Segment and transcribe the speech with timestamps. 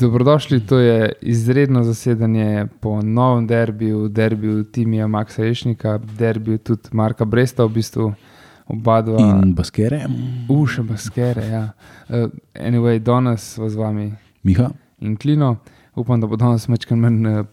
[0.00, 7.24] Dobrodošli, to je izredno zasedanje po novem derbiju, derbiju Timija Maxa Ešnika, derbiju tudi Marka
[7.24, 8.12] Bresta, v bistvu
[8.66, 9.18] oba dva.
[9.20, 10.04] In baskere.
[10.48, 11.70] Uše baskere, ja.
[12.08, 14.70] Uh, anyway, danes z vami Miha.
[15.00, 15.56] in Klino.
[15.94, 17.44] Upam, da bo danes večkrat manj uh,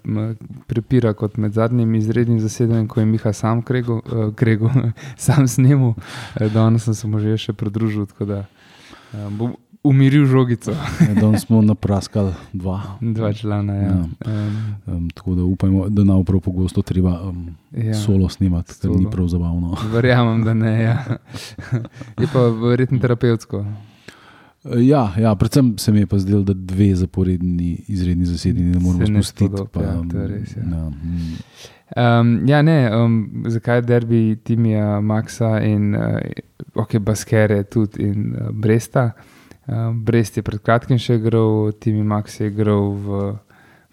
[0.68, 4.70] prepira kot med zadnjim izrednim zasedanjem, ko je Miha sam krego, uh, krego
[5.18, 5.96] sam snemu.
[6.42, 9.56] Uh, danes sem se mu že še pridružil, tako da uh, bom
[9.86, 10.72] umiril žogico.
[10.72, 12.82] Ja, Danes smo napraskali dva.
[13.02, 13.82] Dva člana, ja.
[13.84, 14.06] Ja.
[14.26, 17.94] Um, Um, tako da upajmo, da nam prav pogosto treba um, ja.
[17.94, 19.10] solo snemati, ker ni Solo.
[19.10, 19.78] prav zabavno.
[19.94, 20.74] Verjamem, da ne.
[20.84, 21.18] Ja.
[22.20, 23.58] Je pa verjetno terapevtsko.
[23.60, 23.66] Uh,
[24.78, 29.06] Ja, ja, predvsem se mi je pa zdelo, da dve zaporedni izredni zasedeni ne moremo
[29.06, 29.46] spustiti.
[29.46, 30.64] spodobi, pa, ja, to je res, ja.
[30.64, 31.38] Ja, mm,
[31.96, 36.18] Um, ja, ne, um, zakaj derbi Timija, Maxa in uh,
[36.74, 39.04] ok, Baskere tudi in uh, Bresta.
[39.04, 39.35] Um,
[39.94, 43.22] Brest je pred kratkim še igral, Timi Max je igral v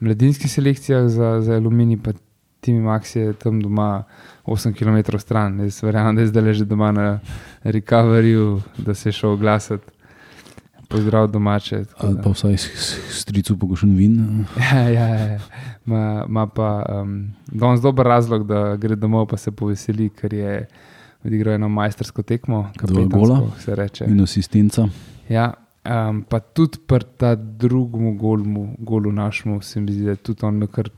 [0.04, 2.12] mladinskih selekcijah za, za Alumini, pa
[2.60, 4.04] Timi Max je tam doma
[4.44, 5.60] 8 km stran.
[5.64, 7.06] Jaz verjamem, da je zdaj že doma na
[7.64, 9.84] recoveryju, da se je šel oglasiti.
[10.92, 11.84] Pozdrav domače.
[12.04, 12.56] Ali pa vsaj
[13.08, 14.44] stricu pogošen vin.
[14.60, 15.38] Ja, ja, ja.
[15.84, 20.66] Ma, ma pa um, danes dober razlog, da gre domov, pa se poveseli, ker je
[21.24, 23.40] odigral eno majstersko tekmo, Dva gola.
[23.58, 24.04] se reče.
[24.04, 24.84] In asistenca.
[25.28, 25.54] Ja,
[25.84, 30.46] um, pa tudi pri ta drugemu golu, golu našemu, se mi zdi, da je tudi
[30.46, 30.88] on kar,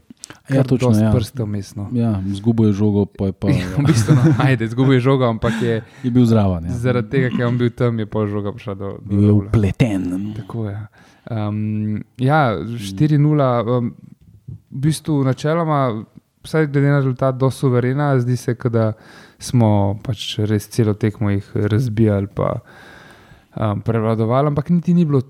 [0.49, 0.89] kar Ja, točno.
[0.89, 1.13] dosti Ja.
[1.13, 1.89] prstov mestno.
[1.93, 5.53] Ja, zgubo je žogo, pa je, pa, v bistvu, no, ajde, zgubil je žogo, ampak
[5.63, 6.65] je je bil zraven.
[6.65, 6.73] Ja.
[6.73, 9.33] zaradi tega, ker je on bil tam, je pol žoga prišla do, do Bil je
[9.33, 10.33] upleten.
[10.37, 10.79] Tako je.
[11.31, 13.95] Um, ja, 4-0, um,
[14.71, 16.05] v bistvu načeloma,
[16.45, 18.93] vsaj glede na rezultat, do suverena, zdi se, da
[19.39, 22.59] smo pač res celo tekmo jih razbijali, pa
[23.57, 25.23] um, prevladovali, ampak niti ni bilo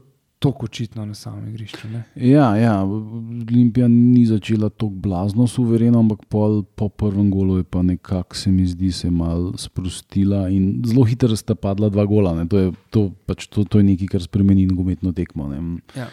[0.44, 1.88] tako očitno na samem igrišču.
[1.88, 2.02] Ne?
[2.14, 7.82] Ja, ja, Olimpija ni začela tako blazno suvereno, ampak pol, po prvem golu je pa
[7.82, 12.34] nekako se mi zdi se mal sprostila in zelo hitro sta padla dva gola.
[12.34, 12.48] ne.
[12.48, 15.48] To je, to, pač to, to je nekaj, kar spremeni nogometno tekmo.
[15.48, 15.62] ne.
[15.96, 16.08] Ja.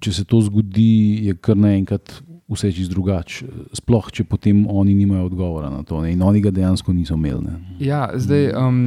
[0.00, 3.46] Če se to zgodi, je kar naenkrat vse čist drugače.
[3.76, 6.12] Sploh, če potem oni nimajo odgovora na to ne.
[6.12, 7.44] in oni ga dejansko niso imeli.
[7.44, 7.60] Ne.
[7.80, 8.52] Ja, zdaj.
[8.56, 8.82] Um,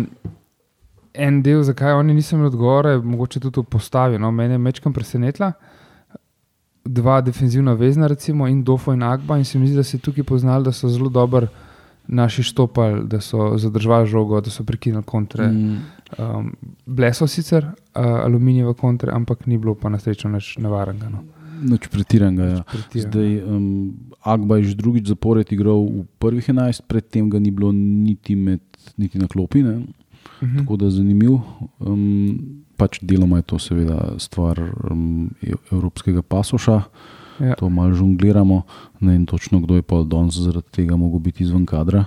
[1.18, 4.20] En del, zakaj oni niso imeli odgovora, je mogoče tudi postavi.
[4.20, 5.52] No, mene je mečkam presenetila.
[6.86, 10.24] Dva defenzivna vezna, recimo, in Dofo in Agba, in se mi zdi, da je tukaj
[10.24, 11.48] poznali, da so zelo dobro
[12.08, 15.48] naši štopali, da so zadržali žogo, da so prekinili kontre.
[15.48, 15.78] Mm.
[16.18, 16.54] Um,
[16.86, 17.74] Bile so sicer uh,
[18.24, 21.10] aluminijeve kontre, ampak ni bilo pa na srečo nič nevarnega.
[21.10, 21.24] No.
[21.62, 22.44] Nič pretiranega.
[22.44, 22.64] Ja.
[22.64, 23.12] Pretirano.
[23.12, 27.72] Zdaj, um, Agba je že drugič zapored igral v prvih 11, predtem ga ni bilo
[27.72, 28.60] niti, med,
[28.98, 29.82] niti na klopi, ne?
[30.42, 30.58] Mhm.
[30.58, 31.38] tako da je zanimiv.
[31.80, 32.40] Um,
[32.78, 34.60] pač deloma je to seveda stvar
[34.92, 35.30] um,
[35.72, 36.82] evropskega pasoša,
[37.40, 37.54] Ja.
[37.56, 38.64] to malo žongliramo,
[39.00, 42.06] ne vem točno, kdo je pa danes zaradi tega mogel biti izven kadra.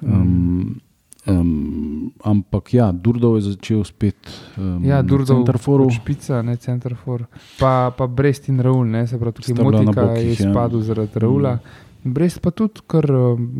[0.00, 0.80] Um,
[1.26, 4.16] um, ampak ja, Durdov je začel spet
[4.56, 5.84] um, Ja, Durdov, Centerforu.
[5.84, 7.26] kot špica, ne centerfor.
[7.60, 10.50] Pa, pa Brest in Raul, ne, se pravi, na Motika bokih, je ja.
[10.50, 11.58] spadal zaradi Raula.
[12.04, 13.04] Brest pa tudi, ker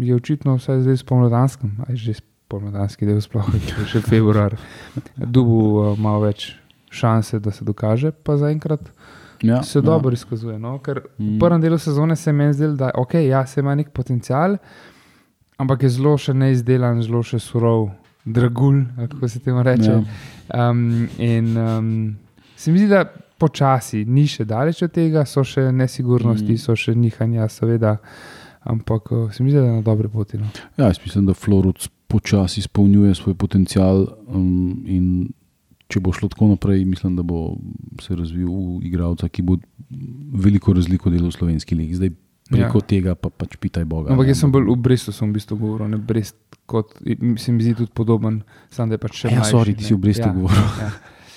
[0.00, 2.12] je očitno vsaj zdaj spomladanskem, aj že
[2.52, 4.54] spomladanski del, sploh je še februar,
[5.16, 6.50] dubu uh, malo več
[6.92, 8.92] šanse, da se dokaže, pa zaenkrat
[9.42, 9.82] Ja, se ja.
[9.82, 10.54] dobro izkazuje.
[10.56, 10.76] No?
[10.78, 11.38] Ker v Mm.
[11.40, 14.54] prvem delu sezone se je meni zdelo, da okay, ja, se ima nek potencial,
[15.58, 17.88] ampak je zelo še neizdelan, zelo še surov,
[18.24, 19.90] dragulj, kako se temu reče.
[19.90, 20.04] Ja.
[20.68, 20.84] Um,
[21.18, 21.88] in um,
[22.54, 23.02] se mi zdi, da
[23.36, 26.58] počasi, ni še daleč od tega, so še nesigurnosti, Mm.
[26.58, 27.96] so še nihanja, seveda,
[28.62, 30.38] ampak uh, se mi zdi, da je na dobre poti.
[30.38, 30.46] No.
[30.76, 34.04] Ja, jaz mislim, da Floruc počasi izpolnjuje svoj potencial.
[34.28, 35.06] Um, in
[35.92, 37.54] če bo šlo tako naprej, mislim, da bo
[38.00, 39.58] se razvil v igralca, ki bo
[40.32, 41.98] veliko razliko delal v slovenski ligi.
[42.00, 42.12] Zdaj
[42.52, 42.88] preko ja.
[42.88, 44.12] tega pa pač pitaj Boga.
[44.12, 46.36] Ampak jaz sem bolj v Brestu, sem v bistvu govoril, ne Brest,
[46.68, 48.42] kot se mi zdi tudi podoben,
[48.72, 50.70] samo da je pač še Ja, mlajši, sorry, ti si v Brestu govoril.
[50.80, 50.92] Ja.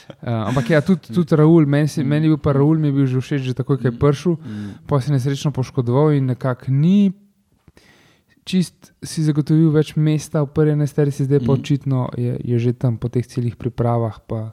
[0.05, 2.95] Uh, ampak ja, tudi, tudi Raul, meni, si, meni je bil pa Raul, mi je
[2.95, 4.35] bil že všeč, že takoj, ko je prišel,
[4.85, 7.09] pa se je nesrečno poškodoval in nekako ni
[8.45, 11.55] čist si zagotovil več mesta v prvi enesterici, zdaj pa Mm.
[11.55, 14.19] očitno je, je že tam po teh celih pripravah.
[14.21, 14.51] Pa,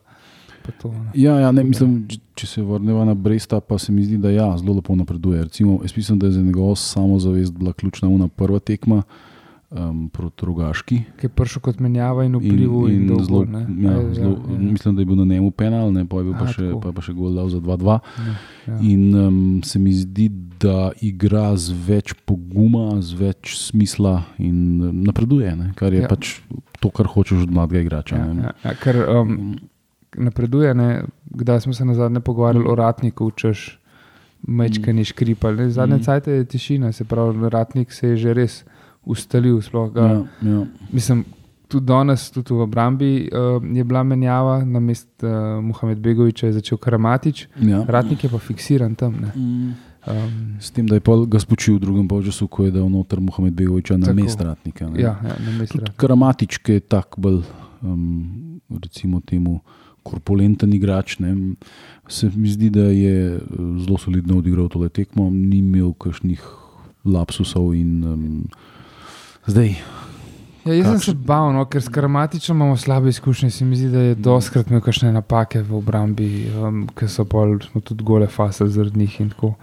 [0.62, 1.10] pa to, ne.
[1.14, 4.56] Ja, ja, ne, mislim, če- se vrnemo na Bresta, pa se mi zdi, da ja,
[4.56, 5.44] zelo lepo napreduje.
[5.44, 9.02] Recimo, jaz mislim, da je za njegovo samozavest bila ključna una prva tekma
[9.72, 10.96] um, proti Rogaški.
[11.16, 13.24] Ki je prišel kot menjava in vplival in, in, in dolgo.
[13.24, 13.62] zelo, ne.
[13.78, 14.58] ja, Ja, zelo, ja, ja.
[14.60, 16.80] mislim, da je bil na njemu penal, ne, pa je bil pa A, še, tako.
[16.80, 17.98] pa pa še gol za 2-2.
[18.18, 18.34] Ja,
[18.66, 18.78] ja.
[18.82, 20.28] In um, se mi zdi,
[20.58, 25.72] da igra z več poguma, z več smisla in napreduje, ne?
[25.74, 26.02] kar je Ja.
[26.02, 26.08] ja.
[26.08, 26.38] pač
[26.78, 28.16] to, kar hočeš od mladega igrača.
[28.16, 28.42] Ja, ne.
[28.42, 29.56] ja, ja, ker um,
[30.14, 30.88] napreduje, ne,
[31.26, 33.78] kdaj smo se na zadnje pogovarjali o Ratniku, češ
[34.42, 35.70] mečkani škripali.
[35.70, 36.02] Zadnje Mm.
[36.02, 38.64] cajt je tišina, se pravi, ratnik se je že res
[39.04, 39.60] ustalil.
[39.60, 40.66] sploh Ga, Ja, ja.
[40.92, 41.24] Mislim,
[41.68, 45.30] tudi danes, tudi v obrambi uh, je bila menjava, na mest uh,
[45.62, 47.84] Muhamed Begoviča je začel Karamatič, Ja.
[47.88, 49.14] ratnik je pa fiksiran tam.
[49.14, 49.32] Ne.
[50.02, 53.54] Um, S tem, da je ga spočil v drugem polčasu, ko je dal noter Mohamed
[53.54, 54.20] Begoviča na Tako.
[54.20, 54.90] mest ratnika.
[54.90, 55.00] ne.
[55.00, 55.78] ja, ja, na mestu.
[55.78, 57.42] Tudi Karamatič, ki je tak bolj,
[57.82, 59.60] um, recimo temu,
[60.02, 61.18] korpulenten igrač.
[61.18, 61.54] Ne,
[62.08, 63.40] se mi zdi, da je eh,
[63.86, 66.42] zelo solidno odigral tole tekmo, ni imel kakšnih
[67.04, 68.44] lapsusov in um,
[69.46, 69.74] zdaj.
[70.64, 73.50] Ja, jaz sem se bal, no, ker s karamatičem imamo slabe izkušnje.
[73.50, 77.56] Se mi zdi, da je doskrat imel kakšne napake v obrambi, um, ki so pol,
[77.82, 79.54] tudi gole fase zaradi njih in tako.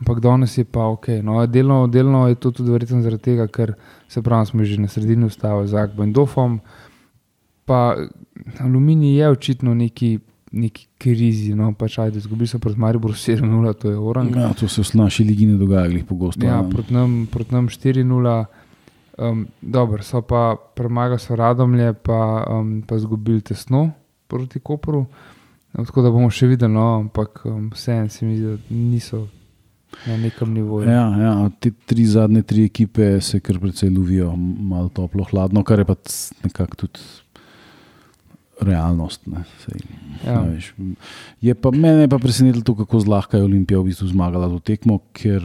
[0.00, 1.08] Ampak danes je pa ok.
[1.22, 3.74] No, delno, delno je to tudi verjetno zaradi tega, ker
[4.08, 6.58] se pravi, smo že na sredini ustavili z Agbo in Dofom.
[7.64, 7.94] Pa
[8.58, 10.18] aluminij je očitno neki,
[10.52, 11.54] neki krizi.
[11.54, 14.34] No, pač ajde, izgubili so proti Mariboru 7-0, to je orang.
[14.36, 16.46] Ja, to se v naši ligi ne dogaja, glih pogosto.
[16.46, 18.44] Ja, proti nam, proti nam 4-0.
[19.18, 23.90] Um, dobro, so pa premagali so radomlje, pa, um, pa izgubili tesno
[24.26, 25.06] proti Koperu.
[25.72, 29.26] No, tako da bomo še videli, no, ampak um, vseeno se mi zdi, da niso
[30.06, 30.88] na nekem nivoju.
[30.90, 35.82] Ja, ja, te tri zadnje tri ekipe se kar precej lovijo, malo toplo, hladno, kar
[35.82, 35.94] je pa
[36.44, 37.00] nekako tudi
[38.60, 39.26] realnost.
[39.26, 39.80] Ne, sej,
[40.26, 40.36] Ja.
[40.36, 40.74] a veš.
[41.40, 44.58] je pa, mene je pa presenetilo to, kako zlahka je Olimpija v bistvu zmagala to
[44.60, 45.40] tekmo, ker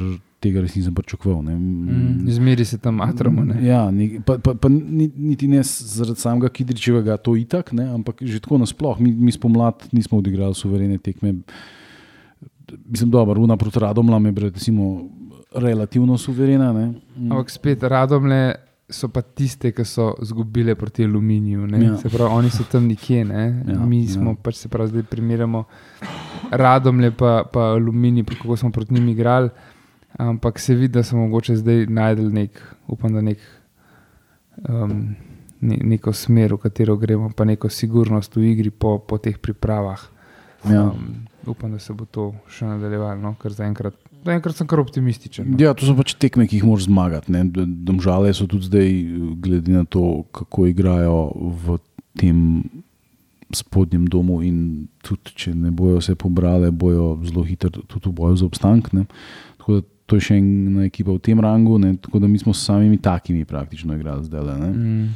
[0.46, 1.42] tega res nisem pričakoval.
[1.50, 3.44] Mm, Zmeri se tam atramo.
[3.50, 3.58] Ne?
[3.66, 8.22] Ja, ni, pa, pa, pa ni- niti ne zaradi samega Kidričevega, to itak, ne, ampak
[8.22, 9.02] že tako nasploh.
[9.02, 11.42] Mi, mi spomladi nismo odigrali suverene tekme.
[12.86, 14.50] Mislim, je Runa proti Radomlam je bila
[15.56, 16.74] relativno suverena.
[16.74, 16.86] Ne.
[17.18, 17.32] Mm.
[17.32, 18.56] Ampak spet radomlje.
[18.86, 21.68] So pa tiste, ki so izgubile proti aluminiju.
[21.68, 21.86] ne.
[21.86, 21.98] Ja.
[21.98, 23.64] Se pravi, oni so tam nekje, ne?
[23.68, 24.38] Ja, mi smo ja.
[24.38, 25.64] pač se pravi, zdaj primerjamo
[26.52, 29.50] radomlje, pa, pa aluminij, pa kako smo proti njim igrali.
[30.18, 33.40] Ampak se vidi, da so mogoče zdaj najdel nek, upam, da nek,
[34.70, 35.16] um,
[35.62, 40.06] ne, neko smer, v katero gremo, pa neko sigurnost v igri po, po teh pripravah.
[40.70, 40.84] Ja.
[40.88, 43.34] Um, upam, da se bo to še nadaljevalo, no?
[43.42, 45.52] ker zaenkrat, zaenkrat sem kar optimističen.
[45.52, 45.60] No?
[45.62, 47.36] Ja, to so pač tekme, ki jih moraš zmagati.
[47.36, 47.44] ne.
[47.86, 48.92] Domžale so tudi zdaj,
[49.44, 51.20] glede na to, kako igrajo
[51.68, 51.78] v
[52.16, 52.40] tem
[53.54, 58.40] spodnjem domu, in tudi če ne bojo se pobrale, bojo zelo hitro tudi v boju
[58.42, 58.94] za obstanek.
[58.96, 59.06] ne.
[59.60, 61.96] Tako da to je še ena ekipa v tem rangu, ne.
[61.98, 64.42] tako da mi smo s samimi takimi praktično igrali zdaj.
[64.42, 64.56] le.
[64.56, 65.08] Mm.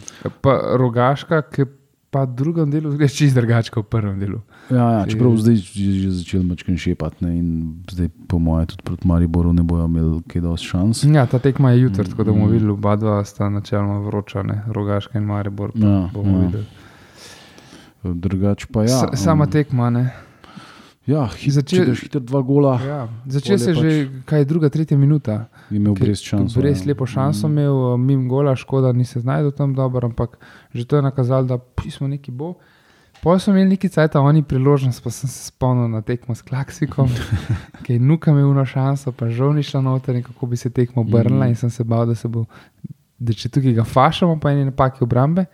[0.41, 1.65] Pa rogaška, ki
[2.09, 4.39] pa v drugem delu gre čist drugače kot v prvem delu.
[4.67, 5.61] Ja, ja, čeprav zdaj je
[5.99, 7.47] že začel mačken šepati ne, in
[7.85, 11.03] zdaj, po mojem, tudi proti Mariboru ne bojo imeli kaj dosti šans.
[11.05, 12.51] Ja, ta tekma je jutri, tako da bomo Mm.
[12.51, 14.63] videli, oba dva sta načeloma vroča, ne?
[14.67, 15.69] rogaška in Maribor.
[15.75, 16.45] Ja, bomo ja.
[16.47, 16.65] videli.
[18.01, 19.05] Drugač pa ja.
[19.07, 20.09] S- Sama um, tekma, ne.
[21.09, 22.99] Ja, hit, Začel- če daš hitro dva gola, Ja.
[23.27, 23.91] Začel pol je se pač- že,
[24.25, 25.47] kaj je druga, tretja minuta.
[25.67, 26.61] je imel Ker- brez šansa.
[26.61, 26.87] Res ja.
[26.87, 27.51] lepo šanso Mm.
[27.51, 30.37] imel, mim gola, škoda, ni se znašel tam dobro, ampak
[30.69, 32.53] že to je nakazalo, da pismo neki bo.
[33.19, 37.09] Pojem smo imeli neki cajt, oni priložnost, pa sem se spomnil na tekmo s Klaksikom,
[37.83, 40.69] ki je nuka imel eno šanso, pa žal ni šla noter in kako bi se
[40.69, 41.49] tekmo obrnila Mhm.
[41.49, 42.45] in sem se bal, da se bo,
[43.17, 45.45] da če tukaj ga fašamo, pa ene napake obrambe,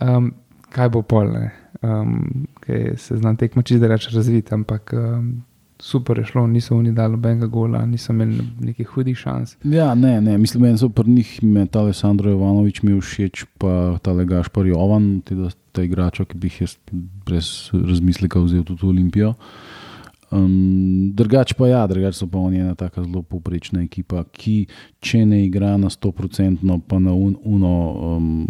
[0.00, 0.32] um,
[0.66, 1.52] kaj bo polne.
[1.84, 5.42] Um, ker se znam tekmo čist da reči razviti, ampak um,
[5.78, 9.56] super je šlo, niso oni dali nobenega gola, niso imeli nekih hudih šans.
[9.64, 13.98] Ja, ne, ne, mislim, da so pri njih me ta Alessandro Jovanovič mi všeč, pa
[14.02, 16.76] ta Legašpar Jovan, ti da ta igrača, ki bi jih jaz
[17.26, 19.34] brez razmisleka vzel tudi v Olimpijo.
[20.34, 24.64] Um, drugač pa ja, drugač pa oni ena tako zelo povprečna ekipa, ki
[25.04, 27.74] če ne igra na 100%, pa na un, uno
[28.16, 28.46] um,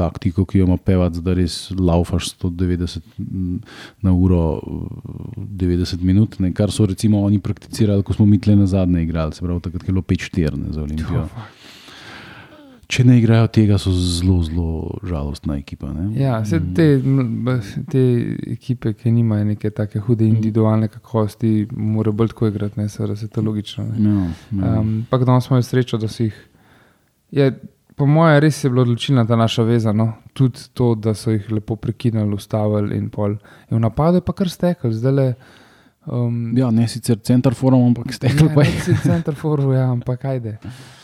[0.00, 3.56] taktiko, ki jo ima pevac, da res laufaš 190 mm,
[4.02, 8.56] na uro, uh, 90 minut, ne, kar so recimo oni prakticirali, ko smo mi tle
[8.56, 11.26] na zadnje igrali, se pravi takrat, je bilo 5-4 ne, za Olimpijo.
[12.90, 14.70] Če ne igrajo tega, so zelo, zelo
[15.06, 15.92] žalostna ekipa.
[15.94, 16.08] Ne?
[16.18, 17.60] Ja, vse te, m, b-
[17.92, 18.00] te
[18.50, 23.28] ekipe, ki nimajo neke tako hude individualne kakovosti, morajo bolj tako igrati, ne seveda se
[23.30, 23.84] to logično.
[23.94, 24.14] Ne.
[24.16, 24.24] Ja,
[24.58, 24.72] ja.
[24.80, 26.40] Um, pa danes smo imeli srečo, da so jih.
[27.38, 27.46] Je,
[28.00, 29.92] po mojem, res je bila odločilna ta naša veza.
[29.92, 30.14] No?
[30.32, 33.36] Tudi to, da so jih lepo prekinili, ustavili in pol.
[33.68, 35.26] In v napadu je pa kar stekel, zdaj le.
[36.08, 38.72] Um, ja, ne sicer center forum, ampak stekel pa je.
[38.86, 40.56] Si center foru, ja, ampak ajde.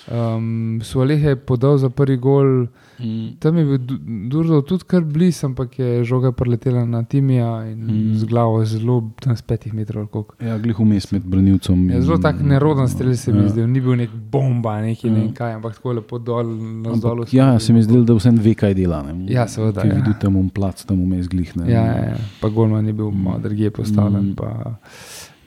[0.09, 0.47] Um,
[0.81, 3.37] Sualeh je podal za prvi gol, Mm.
[3.39, 3.99] tam je bil Du-
[4.29, 8.15] Durdov tudi kar blizu, ampak je žoga preletela na Timija in Mm.
[8.15, 10.09] z glavo zelo z petih metrov.
[10.41, 11.91] Ja, glih vmes med branilcem.
[11.91, 13.49] Je zelo tak neroden strel se mi Ja.
[13.49, 15.25] zdel, ni bil nek bomba, neki ne Ja.
[15.25, 16.47] vem kaj, ampak tako lepo dol
[16.83, 17.25] na zdolu.
[17.31, 19.03] ja, se mi zdi, da vsem ve, kaj dela.
[19.05, 19.27] Ne?
[19.27, 19.95] Ja, seveda, Ki ja.
[19.95, 21.57] vidi tam um plac, tam vmes glih.
[21.57, 21.65] Ne?
[21.67, 22.17] Ja, ja, ja.
[22.41, 23.23] pa Golman je bil Mm.
[23.23, 24.23] malo drugje postavljen.
[24.25, 24.35] Mm.
[24.35, 24.79] Pa,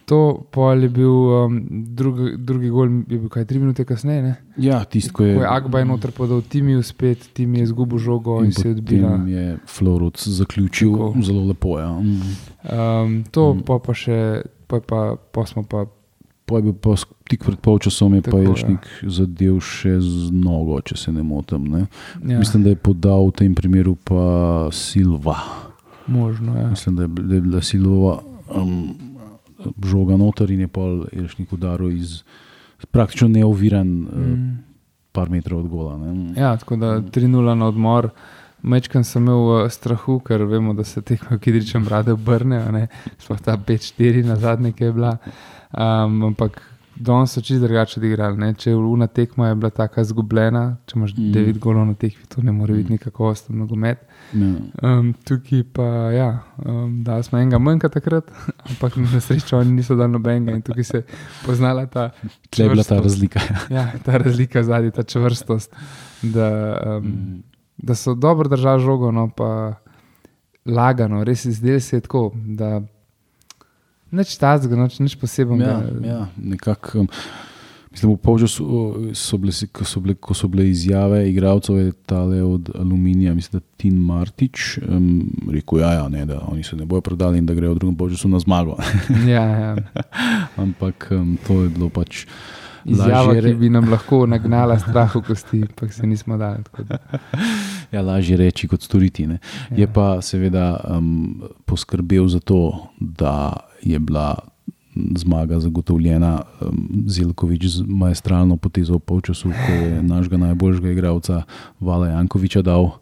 [0.10, 4.24] To pol je bil um, drugi, drugi gol, je bil kaj tri minute kasneje.
[4.26, 4.34] Ne?
[4.58, 8.40] Ja, tisto, ko je, Ko je Akbaj noter podal Timiju spet, Tim je izgubil žogo
[8.42, 9.12] in, in se je odbila.
[9.12, 11.14] potem je Florud zaključil Tako.
[11.22, 11.78] zelo lepo.
[11.80, 11.94] Ja.
[11.94, 12.34] Mm.
[12.64, 13.62] Um, to mm.
[13.70, 15.86] pa, pa še, pa, pa, pa smo pa.
[16.50, 16.96] Po je bil pa
[17.30, 18.78] tik pred polčasom, je pa Tako, ja.
[19.06, 21.70] Zadev še z nogo, če se ne motim.
[21.70, 21.86] Ne?
[22.26, 25.38] Ja, Mislim, da je podal v tem primeru pa Silva.
[26.10, 26.58] možno.
[26.58, 26.74] Ja.
[26.74, 28.18] Mislim, je, da je bila Silva
[28.50, 28.98] um,
[29.86, 32.24] žoga noter in je pol Jelšnik udaril iz
[32.92, 34.34] praktično neoviran, mm.
[34.34, 34.58] Mm.
[35.12, 35.98] par metrov od gola.
[35.98, 36.34] Ne?
[36.38, 38.10] Ja, tako da 3-0 na odmor.
[38.62, 42.88] Mečkam sem imel uh, strahu, ker vemo, da se tekme v Kidričem rade obrnejo,
[43.20, 45.14] sploh ta 5-4 na zadnje, ki je bila.
[45.72, 46.60] Um, ampak
[47.00, 48.38] danes so čisto drugače odigrali.
[48.38, 48.54] Ne?
[48.54, 51.32] Če je ura tekma je bila tako izgubljena, če imaš Mm.
[51.34, 53.98] 9 golov na tekmi, to ne more biti nekako osten nogomet.
[54.34, 54.50] Ja.
[54.84, 56.30] Um, tukaj pa, ja,
[56.66, 58.32] um, da smo enega manjka takrat,
[58.70, 61.04] ampak na srečo oni niso dali nobenega in tukaj se je
[61.46, 62.10] poznala ta.
[62.50, 63.40] Tle je bila ta razlika.
[63.76, 65.76] Ja, ta razlika zadnji, ta čvrstost.
[66.22, 66.50] Da,
[66.98, 67.44] um, Mm.
[67.78, 69.74] da so dobro držali žogo, no pa
[70.66, 72.82] lagano, res izdelali se je tako, da
[74.12, 75.76] nič tazga, nič, nič Ja, posebnega.
[76.04, 77.00] ja, nekako.
[77.00, 77.08] Um,
[77.92, 78.18] mislim, v
[78.62, 78.80] o,
[79.14, 83.60] so bile, ko so bile, ko so bile izjave igralcev, je tale od Aluminija, mislim,
[83.60, 87.46] da Tin Martič um, rekel, ja, ja, ne, da oni se ne bojo prodali in
[87.46, 88.78] da grejo v drugem polčasu na zmago.
[89.28, 89.76] Ja, ja.
[90.58, 92.26] Ampak um, to je bilo pač.
[92.86, 96.64] Izjava, Lažje ki bi nam lahko nagnala strah v kosti, pa se nismo dali.
[97.92, 99.26] Ja, lažje reči kot storiti.
[99.28, 99.40] Ne.
[99.74, 99.88] Je Ja.
[99.88, 104.36] pa seveda um, poskrbel za to, da je bila
[105.16, 106.42] zmaga zagotovljena.
[107.08, 111.44] Zelkovič z maestralno potezo v polčasu, ko je našega najboljšega igralca
[111.80, 113.00] Vala Jankoviča dal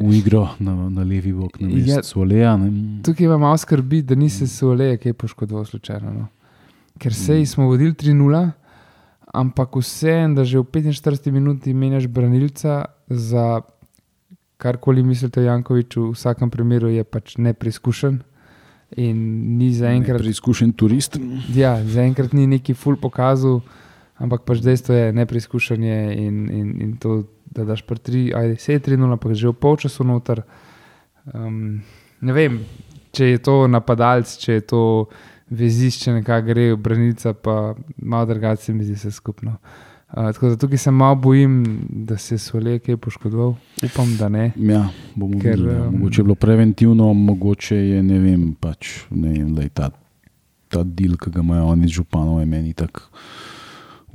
[0.00, 1.96] v igro na, na levi bok, na Ja.
[1.96, 2.56] mestu Oleja.
[2.56, 2.72] ne.
[3.02, 6.12] Tukaj imam malo skrbi, da nisi se oleje kaj poškodoval slučajno.
[6.12, 6.26] No.
[6.98, 7.46] Ker sej Mm.
[7.46, 8.50] smo vodili 3-0,
[9.28, 13.60] ampak vseeno, da že v 45 minuti menjaš branilca za
[14.56, 18.22] karkoli mislite o Jankoviču, v vsakem primeru je pač nepreizkušen.
[18.94, 19.18] In
[19.58, 21.18] ni zaenkrat, Preizkušen turist.
[21.54, 23.60] ja, zaenkrat ni neki ful pokazal,
[24.22, 28.56] ampak pač dejstvo je nepreizkušen je in, in, in to, da daš pa 3, ajde,
[28.62, 30.44] se je 3-0, ampak že v polčasu noter.
[31.34, 31.82] Um,
[32.22, 32.60] ne vem,
[33.10, 34.82] če je to napadalec, če je to
[35.50, 39.58] vezišče, nekako gre, branilca pa malo drugače se mi zdi vse skupno.
[39.58, 43.54] Uh, tako da tukaj se malo bojim, da se je Sole kaj poškodoval.
[43.84, 44.52] Upam, da ne.
[44.56, 45.74] Ja, bomo Ker, videli.
[45.74, 45.88] ja.
[45.88, 49.90] um, Mogoče je bilo preventivno, mogoče je ne vem, pač, ne vem lej, ta,
[50.68, 53.00] ta del, ki ga imajo oni z županom, je meni tako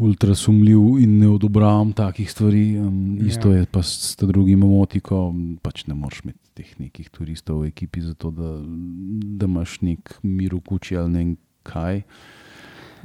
[0.02, 2.80] ultra sumljiv in ne odobravam takih stvari.
[2.80, 3.28] Um, Ja.
[3.28, 7.68] isto je pa s ta drugim emotiko, pač ne moreš imeti teh nekih turistov v
[7.68, 8.56] ekipi, zato da,
[9.38, 12.02] da imaš nek mir v kuči ali ne kaj.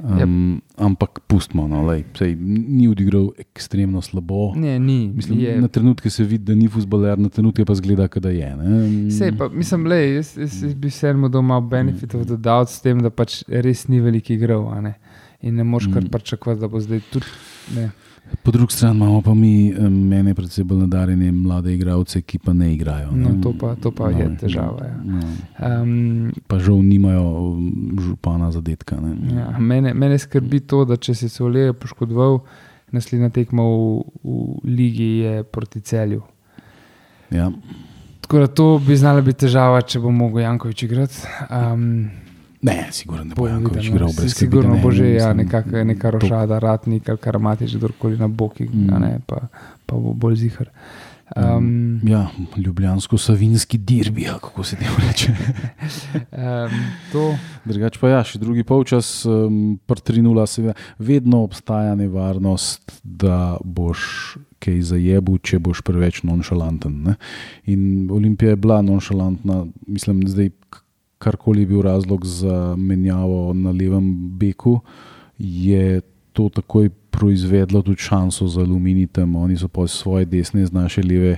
[0.03, 4.51] Um, ampak pustimo, no, lej, sej, ni odigral ekstremno slabo.
[4.55, 5.07] Ne, ni.
[5.15, 8.55] Mislim, je, na trenutke se vidi, da ni futbaler, na trenutke pa zgleda, da je.
[8.55, 9.11] Ne?
[9.11, 10.91] Sej, pa, mislim, le, jaz, jaz, jaz bi
[11.29, 14.69] dal malo benefitov dodal s tem, da pač res ni veliko igral.
[14.83, 14.93] Ne?
[15.41, 16.07] In ne moreš kar Mm.
[16.07, 17.25] pričakovati, da bo zdaj tudi.
[17.75, 17.89] Ne.
[18.43, 22.73] Po drugi strani imamo pa mi, mene predvsem bolj nadarjene mlade igralce, ki pa ne
[22.73, 23.11] igrajo.
[23.11, 23.23] Ne?
[23.23, 24.97] No, to pa- to pa je težava, ja.
[25.05, 25.21] No.
[25.81, 27.55] Um, Pa žal nimajo
[27.99, 28.97] župana zadetka.
[28.97, 29.15] Ne?
[29.33, 32.39] ja, mene, mene skrbi to, da če si se Oleje poškodoval,
[32.91, 36.21] naslednja tekma v, v ligi je proti celju.
[37.31, 37.51] Ja.
[38.21, 41.15] Tako da to bi znala biti težava, če bo mogel Jankovič igrati.
[41.49, 42.09] Um,
[42.59, 45.83] Ne, sigurno ne bo Jankovič igral brez Si- Sigurno da bo ne, že ja, nekaka,
[45.83, 48.87] neka to- rošada, ratnik ali karamatič, kdorkoli na boki, Mm.
[48.87, 48.99] mm.
[48.99, 49.47] ne, pa,
[49.85, 50.69] pa bo bolj zihar.
[51.29, 55.31] Um, Ja, ljubljansko-savinski dirbi, ali kako se temu reče.
[56.33, 56.71] um,
[57.11, 57.35] to,
[57.65, 64.37] Drugač pa ja, še drugi polčas, um, pr 3-0, seveda, vedno obstaja nevarnost, da boš
[64.57, 67.03] kaj zajebil, če boš preveč nonšalanten.
[67.03, 67.15] Ne?
[67.65, 70.49] In Olimpija je bila nonšalantna, mislim, zdaj
[71.17, 74.79] karkoli je bil razlog za menjavo na levem beku,
[75.37, 76.01] je
[76.33, 79.35] to takoj proizvedlo tudi šanso za aluminij tam.
[79.35, 81.37] Oni so pa svoje desne, z naše leve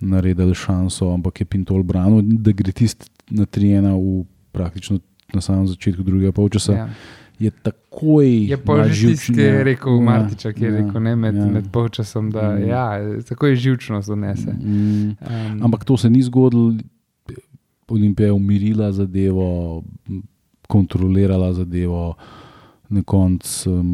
[0.00, 4.98] naredili šanso, ampak je Pintol branil, da gre tisti na 3-1 v praktično
[5.30, 6.72] na samem začetku drugega polčasa.
[6.74, 6.88] ja.
[7.36, 8.46] Je takoj.
[8.46, 11.34] Je pa že ki je živčne- rekel, Ja, Martiča, ki je ja, rekel, ne med,
[11.34, 11.40] ja.
[11.40, 11.46] ja.
[11.48, 12.62] med polčasom, da Mm.
[12.64, 12.84] ja,
[13.20, 14.52] tako je živčnost donese.
[14.52, 15.18] Mm.
[15.20, 16.74] Um, Ampak to se ni zgodilo,
[17.88, 19.82] Olimpija je umirila zadevo,
[20.68, 22.14] kontrolirala zadevo.
[22.86, 23.86] na koncu um,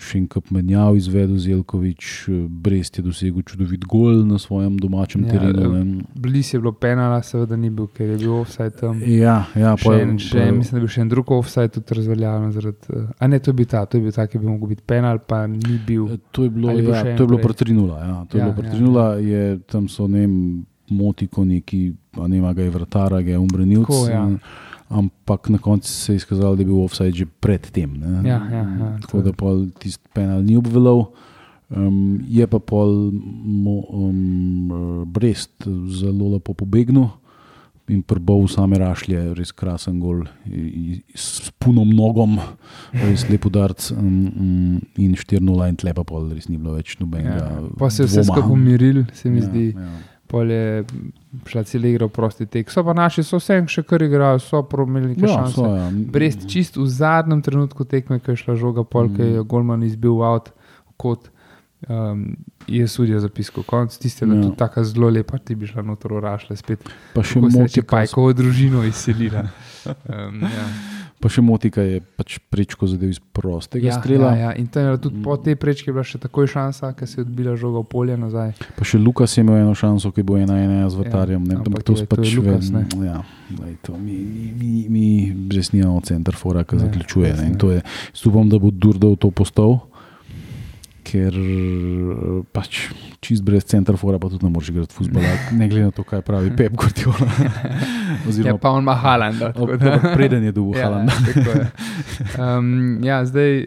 [0.00, 2.06] še enkrat menjal, izvedel Zelkovič,
[2.48, 5.68] Brest je dosegel čudovit gol na svojem domačem Ja, terenu.
[5.68, 5.82] ne.
[6.16, 8.98] Blizu je bilo penala, seveda ni bil, ker je bil offside tam.
[9.04, 11.68] Ja, ja, Še, pa, en, še en, mislim, da je bil še en drug offside
[11.68, 12.52] tudi razveljavljen.
[12.52, 14.72] Zaradi, eh, a ne, to je bil ta, to je bil ta, ki bi mogel
[14.72, 16.08] biti penal, pa ni bil.
[16.32, 17.46] To je bilo, ja, še en to je bilo prej?
[17.52, 17.96] pretrinula.
[18.00, 20.34] Ja, to je Ja, bilo ja, pretrinula, je, tam so ne vem,
[20.90, 23.82] motiko neki, a ne vem, a ga je vrtara, ga je umbrenil.
[23.82, 24.24] Tako, ja.
[24.88, 27.92] Ampak na koncu se je izkazalo, da je bil offside že predtem.
[27.94, 28.28] ne.
[28.28, 31.10] Ja, ja, ja, Tako da pol tisti penal ni obvelal.
[31.68, 35.52] Um, je pa pol mo, um, Brest
[35.92, 37.10] zelo lepo pobegnil
[37.88, 40.22] in prbal same rašlje, res krasen gol
[41.14, 42.38] s punom nogom,
[42.92, 47.36] res lep udarc um, um, in 4-0 in tlepa pol res ni bilo več nobenega.
[47.48, 47.62] Ja.
[47.80, 49.66] Pa se je vse skupaj umiril, se mi Ja, zdi.
[49.76, 49.88] ja.
[50.28, 50.84] Pol je
[51.48, 52.68] šla cela igra v prosti tek.
[52.70, 55.54] So pa naši, so vse še kar igrajo, so promili nekaj Ja, šanse.
[55.54, 55.88] so, ja.
[56.12, 59.16] Brest čist v zadnjem trenutku tekme, ko je šla žoga, pol, mm.
[59.16, 60.52] ki je Golman izbil avt
[60.96, 61.30] kot.
[61.86, 64.54] Um, je sudijo zapisko, konc tiste, da je Ja.
[64.58, 66.82] tako zelo lepa, ti bi šla noter v rašle spet.
[67.14, 69.46] Pa še motika, pajkovo družino izselila.
[69.88, 70.64] Um, ja.
[71.18, 74.30] Pa še motika je pač prečko zadev iz prostega Ja, strela.
[74.30, 74.50] ja, ja.
[74.54, 77.54] In tam je tudi po tej prečki bila še takoj šansa, ker se je odbila
[77.54, 78.54] žoga v polje nazaj.
[78.72, 81.42] Pa še Lukas je imel eno šanso, ki bo ena ena z Vatarjem.
[81.42, 82.78] Ja, Ja, ampak to je- je to pač je Lukas, ne.
[82.80, 83.04] vedno.
[83.04, 83.18] Ja,
[83.56, 85.06] lej, to mi, mi, mi, mi
[85.48, 87.26] res nimamo center fora, ki Ne, zaključuje.
[87.26, 87.46] res Ne.
[87.46, 87.58] In ne.
[87.58, 87.80] to je,
[88.24, 89.80] upam, da bo Durdov to postal.
[91.08, 92.10] Ker eh,
[92.52, 92.82] pač
[93.24, 96.20] čist brez center fora, pa tudi ne moreš igrati futbola, ne glede na to, kaj
[96.22, 97.28] pravi Pep Guardiola.
[98.08, 99.52] Ja, Oziroma, pa on ima Halanda.
[100.14, 101.10] preden je dobil Ja, Haaland.
[101.10, 101.66] tako je.
[102.38, 102.70] Um,
[103.04, 103.66] ja, zdaj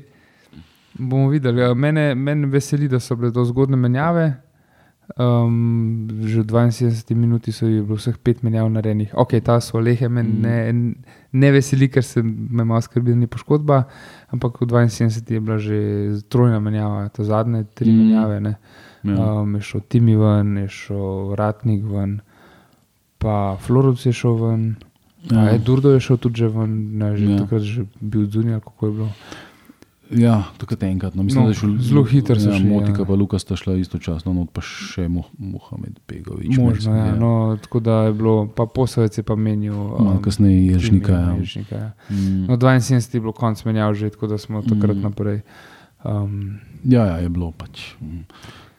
[0.93, 1.61] bomo videli.
[1.61, 4.33] Ja, Mene, mene veseli, da so bile to zgodne menjave.
[5.17, 9.11] Um, že v 72 minuti so jih bilo vseh pet menjav narejenih.
[9.13, 10.41] Ok, ta so lehe, me Mm.
[10.41, 10.55] ne,
[11.33, 13.83] ne veseli, ker se me malo skrbi, da ni poškodba.
[14.29, 15.77] Ampak v 72 je bila že
[16.23, 17.97] trojna menjava, ta zadnje tri Mm.
[17.97, 18.39] menjave.
[18.39, 18.55] Ne.
[19.03, 19.33] Ja.
[19.33, 22.21] Um, je šel Timi ven, je šel Ratnik ven,
[23.17, 24.75] pa Florovc je šel ven.
[25.23, 25.43] Ja.
[25.43, 25.57] Ja.
[25.57, 27.37] Durdo je šel tudi že ven, ne, že Ja.
[27.37, 29.09] takrat že bil zunaj, ali kako je bilo.
[30.13, 31.15] Ja, takrat enkrat.
[31.15, 33.05] No, mislim, No, je šel zelo hitro so ja, šli, Motika ja.
[33.05, 36.51] pa Lukas sta šla istočasno, no, pa še Mo- Mohamed Begovič.
[36.51, 39.73] Možno, mislim, ja, no, tako da je bilo, pa poslovec je pa menil.
[39.73, 41.13] Malo kasneje Ježnika.
[41.13, 41.35] Ja.
[41.35, 41.91] Ježnika, ja.
[42.09, 42.45] Mm.
[42.45, 45.01] No, 72 je bilo konc menjav že, tako da smo od takrat Mm.
[45.01, 45.41] naprej.
[46.01, 47.93] Um, Ja, ja, je bilo pač.
[47.95, 48.25] mm,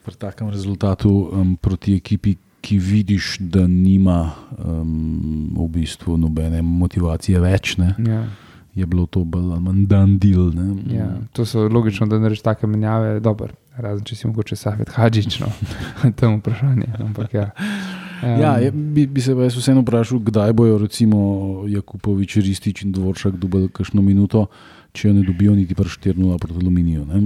[0.03, 7.41] Pri takem rezultatu um, proti ekipi, ki vidiš, da nima um, v bistvu nobene motivacije
[7.41, 8.27] več, ne, ja,
[8.75, 10.53] je bilo to bolj ali manj dan deal.
[10.55, 10.97] Ne.
[10.97, 13.53] ja, to so logično, da narediš take menjave, dober.
[13.77, 15.49] Razen če si mogoče Safet Hadžič, no,
[16.21, 16.93] tam vprašanje.
[17.01, 17.51] Ampak ja.
[17.57, 21.19] Um, Ja, je, bi, bi se pa jaz vseeno vprašal, kdaj bojo recimo
[21.67, 24.47] Jakupovič, Ristič in Dvoršak dobili kakšno minuto,
[24.93, 27.07] če jo ne dobijo niti pri 4-0 proti aluminiju.
[27.07, 27.23] Ne.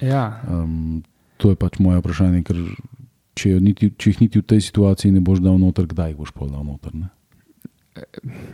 [0.00, 1.02] ja, Um,
[1.36, 2.60] to je pač moje vprašanje, ker
[3.34, 6.30] če, niti, če jih niti v tej situaciji ne boš dal noter, kdaj jih boš
[6.30, 6.94] pol dal noter.
[6.94, 7.10] Ne?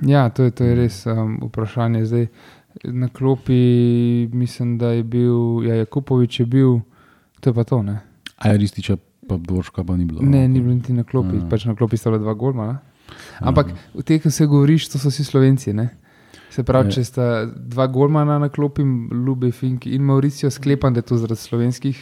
[0.03, 2.05] Ja, to je, to je res um, vprašanje.
[2.05, 2.27] Zdaj,
[2.85, 3.59] na klopi
[4.29, 6.81] mislim, da je bil, ja, Jakupovič je bil,
[7.41, 7.83] to je pa to.
[7.83, 8.01] Ne,
[8.37, 8.97] A je Rističa,
[9.29, 10.23] pa Dvorška pa ni bilo.
[10.23, 11.47] ne ni bilo niti na klopi, Ja.
[11.47, 12.79] pač na klopi sta bila dva golma.
[13.41, 15.73] Ampak v teh, ki se govoriš, to so vsi slovenci.
[15.73, 15.89] Ne?
[16.51, 16.93] Se pravi, Ja.
[16.93, 18.83] če sta dva golmana na klopi,
[19.13, 21.97] Lube Fink in Mauricijo, sklepam, da je to zaradi slovenskih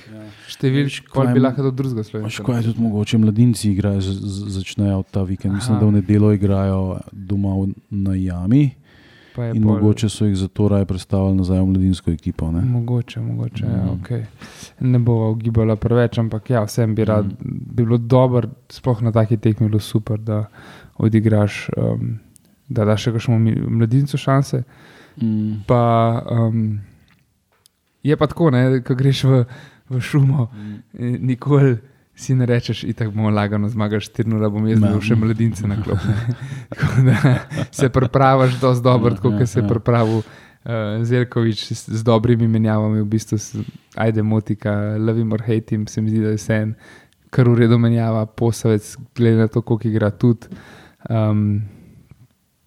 [0.48, 2.44] številk, kaj kot bi lahko do drugega Pač, slovenska.
[2.44, 5.54] kaj je tudi mogoče, mladinci igrajo, z, z, začnejo ta vikend.
[5.54, 5.80] Mislim, Aha.
[5.80, 6.82] da v nedeljo igrajo
[7.12, 8.64] doma v, na jami
[9.34, 12.48] Pa je in pol- mogoče so jih zato raje predstavili nazaj v mladinsko ekipo.
[12.48, 12.62] Ne?
[12.62, 13.64] Mogoče, mogoče.
[13.64, 13.90] Ja, Mhm.
[13.94, 14.22] okay.
[14.80, 19.36] Ne bo ugibala preveč, ampak ja, vsem bi, rad, bi bilo dobro, sploh na taki
[19.36, 20.46] tekmi, bilo super, da
[20.96, 22.18] odigraš, um,
[22.68, 24.62] da daš še kakšno mladincu šanse.
[25.22, 25.62] Mm.
[25.66, 25.82] Pa,
[26.30, 26.80] um,
[28.02, 28.50] je pa tako,
[28.84, 29.44] ko greš v,
[29.88, 30.48] v šumo,
[30.98, 31.76] eh, nikoli.
[32.16, 34.88] Si ne rečeš, da bomo lagano zmagali 4, da bom jaz Ja.
[34.88, 36.08] imel še mladince na klopi.
[37.04, 37.38] Da
[37.70, 39.68] se pripraviš dosti dobro, Ja, tako ja, kot se je ja.
[39.68, 43.60] pripravil uh, Zelkovič s, z dobrimi menjavami, v bistvu, s,
[44.00, 46.72] ajde, motika, lovim or hatim, se mi zdi, da je vse en,
[47.30, 50.48] kar v redu menjava, posavec, glede na to, koliko igra tudi.
[51.12, 51.68] Um,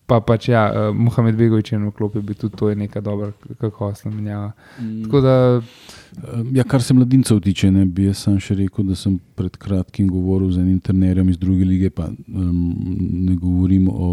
[0.09, 3.29] pa pač ja, uh, Mohamed Begovič je na klopi, bi tudi to je neka dobra,
[3.57, 4.51] kakovostna menjava.
[5.03, 5.35] Tako da,
[6.51, 10.07] Ja, kar se mladincev tiče, ne, bi jaz sam še rekel, da sem pred kratkim
[10.09, 12.63] govoril z enim trenerjem iz druge lige, pa um,
[13.21, 14.07] ne govorim o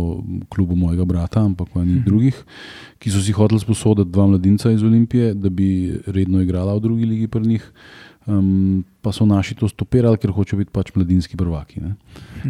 [0.49, 2.05] klubu mojega brata, ampak o enih Mhm.
[2.05, 2.43] drugih,
[2.99, 5.71] ki so si hoteli sposoditi dva mladinca iz Olimpije, da bi
[6.07, 7.65] redno igrala v drugi ligi pri njih.
[8.29, 11.79] Um, pa so naši to stopirali, ker hočejo biti pač mladinski prvaki.
[11.81, 11.95] ne.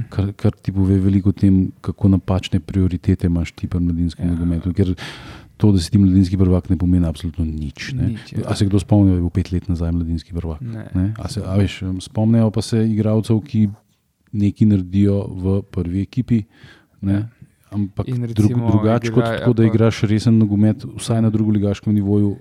[0.09, 4.33] Kar, kar ti pove veliko o tem, kako napačne prioritete imaš ti pri mladinskem Ja.
[4.33, 4.73] nogometu.
[4.73, 4.95] Ker
[5.57, 7.93] to, da si ti mladinski prvak, ne pomeni absolutno nič.
[7.93, 8.09] Ne?
[8.09, 8.45] Nič, ja.
[8.47, 10.61] a se kdo spomni, da je bil pet let nazaj mladinski prvak?
[10.63, 10.89] Ne.
[10.95, 11.07] Ne?
[11.15, 13.69] A se, a veš, spomnijo pa se igralcev, ki
[14.33, 16.43] nekaj naredijo v prvi ekipi.
[17.03, 17.29] Ne?
[17.69, 21.93] Ampak In drug, drugače, kot igrajo tako, da pa- igraš resen nogomet, vsaj na drugoligaškem
[21.93, 22.37] nivoju.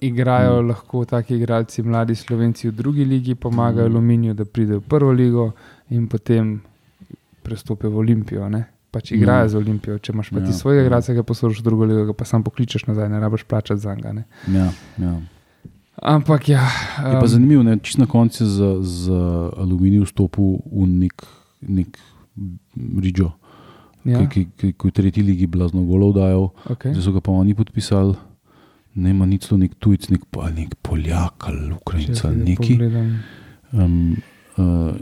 [0.00, 0.68] Igrajo Mm.
[0.68, 3.92] lahko taki igralci, mladi slovenci v drugi ligi, pomagajo Mm.
[3.92, 5.52] Aluminiju, da pridejo v prvo ligo
[5.90, 6.60] in potem
[7.42, 8.48] prestopijo v Olimpijo.
[8.48, 8.64] Ne?
[8.90, 9.14] Pač Mm.
[9.16, 9.98] igrajo za Olimpijo.
[9.98, 10.86] Če imaš pa ti Ja, svojega ja.
[10.86, 14.22] igralca, ki poslušaš drugo ligo, pa sam pokličeš nazaj, ne rabiš plačati za njega.
[14.48, 15.20] Ja, ja.
[16.02, 16.62] Ampak ja.
[16.98, 21.26] Je pa um, zanimivo, da čist na koncu je za, za aluminij vstopil v nek,
[21.60, 21.98] nek
[23.02, 23.32] Ridžo,
[24.04, 26.94] ja, ki, ki, ki, ki je v tretji ligi blazno golov dajal, okay.
[26.94, 28.14] zdaj so ga pa oni podpisali.
[28.94, 32.78] Ne, ima nič, nek tujec, nek, pa, nek Poljak ali Ukrajinec ali neki.
[33.72, 34.16] Um,
[34.56, 34.94] uh,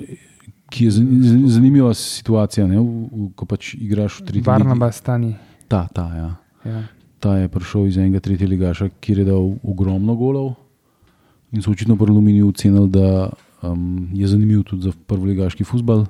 [0.71, 4.47] ki je zan- zan- zanimiva situacija, ne, v, v, ko pač igraš v tretji ligi.
[4.47, 5.37] Barnaba stani.
[5.69, 6.31] Ta, ta, ja.
[6.67, 6.83] Ja.
[7.23, 10.55] ta je prišel iz enega tretjega ligaša, kjer je dal ogromno golov.
[11.55, 13.31] In so očitno pri Aluminiju ocenili, da
[13.63, 16.07] um, je zanimiv tudi za prvoligaški futbal.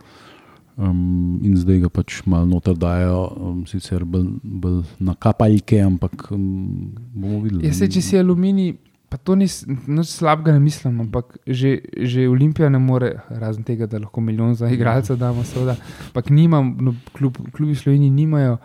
[0.77, 6.27] Um, in zdaj ga pač malo noter dajo, um, sicer bolj, bolj na kapaljke, ampak
[6.37, 7.65] um, bomo videli.
[7.65, 8.75] Ja, sej, če si aluminij,
[9.09, 13.89] pa to ni nič slabega, ne mislim, ampak že, že Olimpija ne more, razen tega,
[13.89, 15.79] da lahko milijon za igralca damo, seveda.
[16.11, 18.59] Ampak nimam, no, kljub, kljub Sloveniji nimajo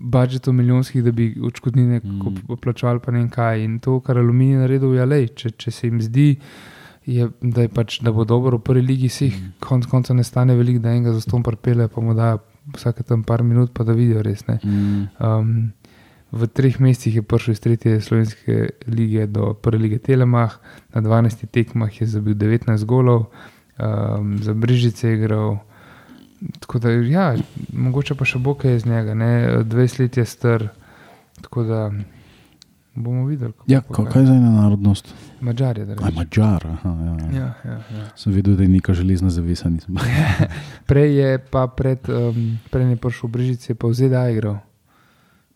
[0.00, 2.56] budžetov milijonskih, da bi odškodnine Mm.
[2.58, 3.62] plačali, pa ne vem kaj.
[3.62, 6.32] In to, kar aluminij naredil, je le, če, če se jim zdi.
[7.08, 9.52] Je, da, je pač, da bo dobro v prvi ligi, si jih Mm.
[9.64, 12.36] konec konca ne stane veliko, da enega za ston pripelje, pa mu da
[12.76, 14.44] vsake tam par minut, pa da vidijo res.
[14.46, 14.58] Ne.
[14.64, 15.72] Mm, Um,
[16.32, 20.58] v treh mesecih je prišel iz tretje slovenske lige do prve lige Telemach,
[20.92, 23.32] na 12 tekmah je zabil 19 golov,
[23.80, 25.58] um, za Brižice je igral.
[26.60, 27.34] Tako da, ja,
[27.72, 29.64] mogoče pa še bo kaj iz njega, ne?
[29.64, 30.68] 20 let je star.
[31.40, 31.90] Tako da
[33.02, 33.52] bomo videli.
[33.66, 35.14] ja, kaj je zdaj na narodnost?
[35.40, 36.12] Mačar je, Aj.
[36.14, 36.66] Mačar.
[36.66, 37.38] Aha, ja, ja.
[37.38, 38.04] Ja, ja, ja.
[38.16, 39.70] Sem vedel, da je neka železna zavesa.
[40.90, 44.58] Prej je pa pred, um, prej je prišel v Brižice, je pa v ZDA igral.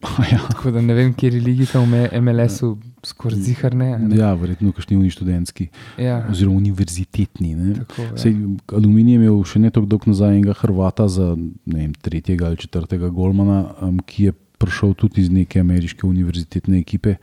[0.32, 0.38] ja.
[0.50, 2.76] Tako da ne vem, kje je ligi tam v MLS-u,
[3.06, 3.98] skoraj zihar ne.
[3.98, 4.16] ne?
[4.18, 7.54] ja, verjetno, kakšni uni študentski, Ja, oziroma univerzitetni.
[7.54, 7.74] Ne?
[7.84, 8.16] tako, ja.
[8.18, 8.34] Sej,
[8.74, 11.32] aluminij je imel še ne tako dolgo nazaj enega Hrvata za
[11.66, 17.16] vem, tretjega ali četrtega Golmana, um, ki je prišel tudi iz neke ameriške univerzitetne ekipe,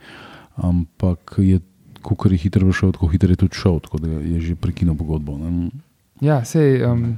[0.58, 1.60] ampak je,
[2.02, 5.38] ko je hitro prišel, tako hitro je tudi šel, tako da je že prekinil pogodbo.
[5.38, 5.70] Ne?
[6.20, 7.16] Ja, sej, um,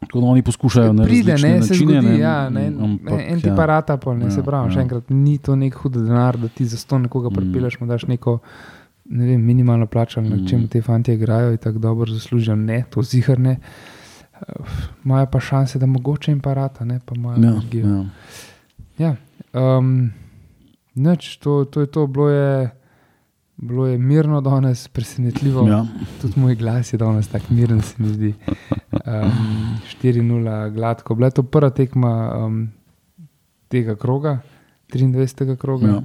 [0.00, 1.76] Tako da oni poskušajo na pride, ne, načine.
[1.76, 2.00] zgodi.
[2.02, 3.54] ne, Ja, ne, ampak, en ti ja.
[3.54, 4.72] pa rata, pol, ne, Ja, se pravi, ja.
[4.72, 7.34] še enkrat, ni to nek hud denar, da ti za sto nekoga Mm.
[7.34, 8.38] pripeleš, mu daš neko
[9.06, 10.46] ne vem, minimalno plačo, na Mm.
[10.48, 12.56] čem te fanti igrajo in tako dobro zaslužijo.
[12.56, 13.56] Ne, to zihar ne.
[15.04, 17.86] Imajo pa šanse, da mogoče jim pa rata, ne pa imajo Ja, energijo.
[17.88, 18.04] ja.
[19.00, 19.16] Ja,
[19.52, 20.10] um,
[20.94, 22.70] nič, to, to je to, bilo je,
[23.56, 25.68] bilo je mirno danes, presenetljivo.
[25.68, 25.86] Ja.
[26.20, 28.34] Tudi moj glas je danes tako miren, se mi zdi.
[28.92, 31.14] Um, 4-0, gladko.
[31.14, 32.68] Bila je to prva tekma um,
[33.68, 34.38] tega kroga,
[34.92, 35.56] 23.
[35.56, 35.86] kroga.
[35.86, 36.02] Ja.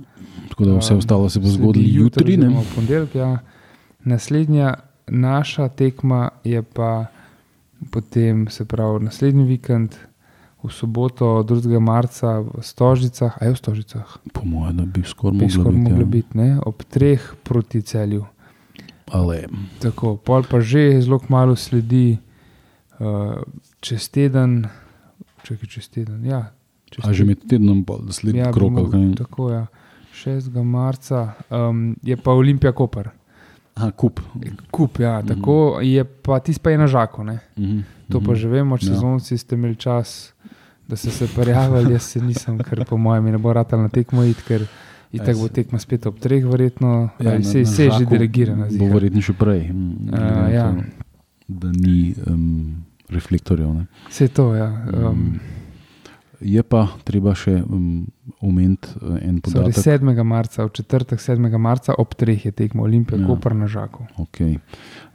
[0.50, 2.38] Tako da vse Um, ostalo se bo zgodilo jutri.
[2.38, 2.48] ne.
[2.48, 3.16] oziroma v ponedeljek.
[3.16, 3.40] Ja.
[4.04, 4.74] Naslednja
[5.08, 7.06] naša tekma je pa
[7.92, 9.96] potem, se pravi, naslednji vikend.
[10.68, 11.80] V soboto, 2.
[11.80, 15.92] marca, v Stožicah, aj v Stožicah, Po mojem, da bi skoraj moglo skoraj biti.
[15.96, 16.06] ja.
[16.06, 16.50] biti, ne?
[16.60, 18.28] ob treh proti celju.
[19.08, 19.48] Ale,
[19.80, 22.20] Tako, pol pa že zelo malo sledi,
[23.00, 23.40] uh,
[23.80, 24.68] čez teden,
[25.48, 26.28] čakaj, čez teden.
[26.28, 26.52] Ja,
[26.92, 28.92] čez a že med tednom, pa, sledi ja, krok.
[29.16, 29.64] Tako je.
[29.64, 29.66] Ja.
[30.18, 30.64] 6.
[30.64, 33.10] marca um, je pa Olimpija Koper.
[33.78, 34.20] Aha, kup.
[34.72, 35.28] Kup, ja, Mhm.
[35.30, 37.24] tako je pa tisti pa je na žaku.
[37.24, 37.40] Ne?
[37.56, 37.80] Mhm.
[38.10, 38.36] To pa mhm.
[38.36, 38.94] že vemo, če Ja.
[38.94, 40.34] sezonci ste imeli čas,
[40.88, 44.24] da ste se prijavili, jaz se nisem, ker po mojem ne bo ratal na tekmo
[44.24, 44.62] iti, ker
[45.12, 47.10] in tako bo se- tekma spet ob treh, verjetno.
[47.20, 48.66] Ja, na- se na je že delegirana.
[48.72, 49.70] Bo verjetno še prej.
[49.70, 50.72] mm, na ja.
[50.72, 50.84] to,
[51.50, 52.76] Da ni um,
[53.10, 53.70] reflektorjev.
[53.70, 53.86] Ne.
[54.10, 54.68] Vse to, ja.
[54.88, 55.40] Um, Mm.
[56.42, 58.06] Je pa treba še um,
[58.46, 60.04] omeniti uh, en Sorry, podatek.
[60.04, 60.24] 7.
[60.24, 61.58] marca, v četrtek 7.
[61.58, 63.26] marca ob treh je tekmo Olimpija, Ja.
[63.28, 64.06] Koper na žaku.
[64.28, 64.60] Okay.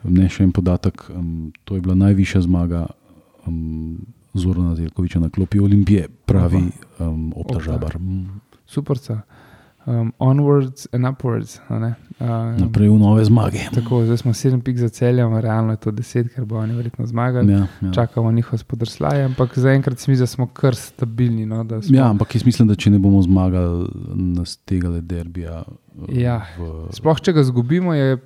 [0.02, 1.06] Ne, še en podatek.
[1.14, 2.88] Um, to je bila najvišja zmaga
[3.46, 4.02] um,
[4.34, 6.64] Zorana Zelkoviča na klopi Olimpije, pravi
[6.98, 7.64] um, Opta Opta.
[7.70, 7.98] Žabar.
[8.00, 8.40] Mm.
[8.66, 8.98] Super.
[9.84, 11.58] Um, onwards and upwards.
[11.68, 11.94] Um,
[12.56, 13.58] Naprej v nove zmage.
[13.72, 17.02] Tako, zdaj smo 7 pik za celjem, realno je to 10, ker bo oni verjetno
[17.04, 17.52] zmagali.
[17.52, 17.90] Ja, ja.
[17.92, 21.46] Čakamo njihov spodrslaj, ampak zaenkrat se mi zdi, da smo kar stabilni.
[21.46, 23.88] No, da smo, Ja, ampak jaz mislim, da če ne bomo zmagali
[24.44, 25.64] z tega derbija.
[25.66, 26.44] uh, Ja.
[26.56, 28.18] v- Sploh če ga izgubimo, je.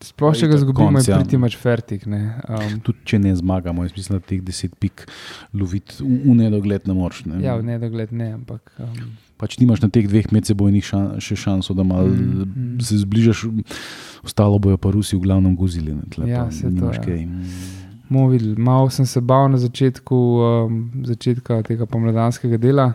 [0.00, 2.06] Sploh če ga izgubimo, konc, je priti mač fertik.
[2.06, 2.20] ne.
[2.48, 5.06] Um, Tudi če ne zmagamo, jaz mislim, da teh deset pik
[5.52, 7.24] loviti v, v nedogled ne moreš.
[7.26, 7.40] Ne?
[7.40, 8.72] ja, v nedogled ne, ampak.
[8.78, 12.98] Um, Pač nimaš na teh dveh medsebojnih šan, še šanso, da malo Mm, mm, se
[12.98, 13.46] zbližaš,
[14.26, 15.94] ostalo bojo pa Rusi v glavnem gozili.
[15.94, 17.00] ne, tle Ja, saj to, ja.
[17.00, 17.22] kaj.
[18.10, 18.56] bomo videli.
[18.58, 22.94] Malo sem se bal na začetku um, začetka tega pomladanskega dela,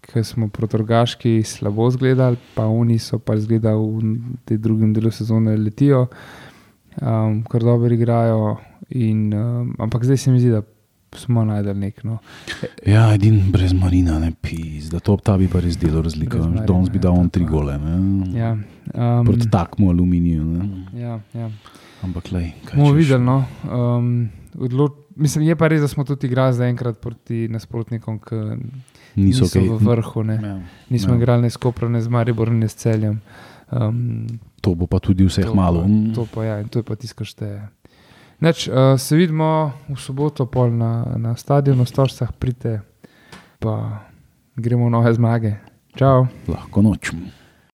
[0.00, 5.10] ker smo proti Rogaški slabo zgledali, pa oni so pa izgledali v tem drugem delu
[5.10, 6.06] sezone letijo,
[7.02, 8.56] um, kar dobro igrajo.
[8.90, 10.62] In, um, ampak zdaj se mi zdi, da
[11.12, 12.04] smo najdel nek.
[12.04, 12.18] No.
[12.84, 16.38] Ja, edin brez Marina, ne pis, da to ta bi pa res delo razliko.
[16.66, 17.78] Danes bi ja, dal on to tri gole.
[17.78, 17.96] Ne?
[18.34, 20.44] Ja, um, Proti takmu aluminiju.
[20.44, 20.68] Ne?
[20.94, 21.50] ja, ja.
[22.02, 23.22] Ampak, kaj bomo videli.
[23.22, 23.44] No.
[23.64, 28.34] Um, odlo- Mislim, je pa res, da smo tudi igrali zaenkrat proti nasprotnikom, ki
[29.16, 29.64] Niso, niso kaj.
[29.64, 30.22] v vrhu.
[30.22, 30.34] Ne.
[30.36, 30.60] Ja.
[30.90, 31.16] Nismo Ja.
[31.16, 33.20] igrali ne s Koprom, ne z Mariborom, ne s Celjem.
[33.72, 34.26] Um,
[34.60, 35.80] To bo pa tudi vseh to malo.
[35.80, 37.64] Pa, to pa ja, to je pa tisto, kar šteje.
[38.40, 42.84] Neč, uh, se vidimo v soboto pol na, na stadionu, stožcah pridite,
[43.58, 44.04] pa
[44.56, 45.56] gremo v nove zmage.
[45.96, 46.28] Čau!
[46.44, 47.16] Lahko noč.